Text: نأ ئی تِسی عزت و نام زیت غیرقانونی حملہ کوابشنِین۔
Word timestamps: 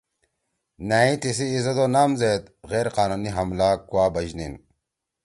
نأ 0.87 0.97
ئی 1.05 1.13
تِسی 1.21 1.45
عزت 1.57 1.77
و 1.83 1.87
نام 1.95 2.11
زیت 2.19 2.43
غیرقانونی 2.71 3.29
حملہ 3.37 3.69
کوابشنِین۔ 3.89 4.53